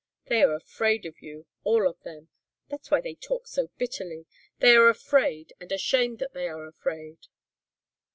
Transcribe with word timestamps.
They 0.25 0.41
are 0.41 0.55
afraid 0.55 1.05
of 1.05 1.21
you, 1.21 1.45
all 1.63 1.87
of 1.87 2.01
them. 2.01 2.29
That's 2.69 2.89
why 2.89 3.01
they 3.01 3.13
talk 3.13 3.45
so 3.45 3.69
bitterly. 3.77 4.25
They 4.57 4.75
are 4.75 4.89
afraid 4.89 5.53
and 5.59 5.71
ashamed 5.71 6.17
that 6.17 6.33
they 6.33 6.47
are 6.49 6.65
afraid." 6.65 7.27